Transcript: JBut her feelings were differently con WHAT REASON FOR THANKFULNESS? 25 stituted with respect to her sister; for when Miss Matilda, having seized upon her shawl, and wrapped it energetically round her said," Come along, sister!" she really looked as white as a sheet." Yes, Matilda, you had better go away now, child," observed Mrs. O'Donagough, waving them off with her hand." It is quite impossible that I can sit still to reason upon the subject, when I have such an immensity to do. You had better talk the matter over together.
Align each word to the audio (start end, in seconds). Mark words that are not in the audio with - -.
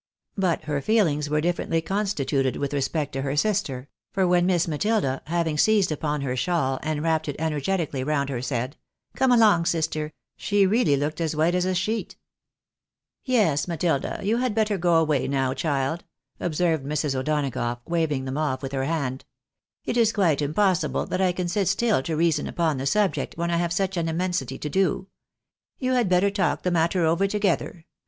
JBut 0.39 0.63
her 0.63 0.81
feelings 0.81 1.29
were 1.29 1.41
differently 1.41 1.79
con 1.79 1.97
WHAT 1.97 1.99
REASON 1.99 2.09
FOR 2.09 2.23
THANKFULNESS? 2.23 2.43
25 2.57 2.57
stituted 2.57 2.59
with 2.59 2.73
respect 2.73 3.13
to 3.13 3.21
her 3.21 3.35
sister; 3.35 3.87
for 4.11 4.27
when 4.27 4.47
Miss 4.47 4.67
Matilda, 4.67 5.21
having 5.25 5.59
seized 5.59 5.91
upon 5.91 6.21
her 6.21 6.35
shawl, 6.35 6.79
and 6.81 7.03
wrapped 7.03 7.27
it 7.29 7.35
energetically 7.37 8.03
round 8.03 8.29
her 8.31 8.41
said," 8.41 8.77
Come 9.15 9.31
along, 9.31 9.65
sister!" 9.65 10.11
she 10.35 10.65
really 10.65 10.97
looked 10.97 11.21
as 11.21 11.35
white 11.35 11.53
as 11.53 11.65
a 11.65 11.75
sheet." 11.75 12.17
Yes, 13.23 13.67
Matilda, 13.67 14.19
you 14.23 14.37
had 14.37 14.55
better 14.55 14.75
go 14.75 14.95
away 14.95 15.27
now, 15.27 15.53
child," 15.53 16.03
observed 16.39 16.83
Mrs. 16.83 17.13
O'Donagough, 17.13 17.81
waving 17.85 18.25
them 18.25 18.39
off 18.39 18.63
with 18.63 18.71
her 18.71 18.85
hand." 18.85 19.23
It 19.85 19.97
is 19.97 20.11
quite 20.11 20.41
impossible 20.41 21.05
that 21.05 21.21
I 21.21 21.31
can 21.31 21.47
sit 21.47 21.67
still 21.67 22.01
to 22.01 22.17
reason 22.17 22.47
upon 22.47 22.77
the 22.77 22.87
subject, 22.87 23.37
when 23.37 23.51
I 23.51 23.57
have 23.57 23.71
such 23.71 23.97
an 23.97 24.09
immensity 24.09 24.57
to 24.57 24.67
do. 24.67 25.09
You 25.77 25.91
had 25.91 26.09
better 26.09 26.31
talk 26.31 26.63
the 26.63 26.71
matter 26.71 27.05
over 27.05 27.27
together. 27.27 27.85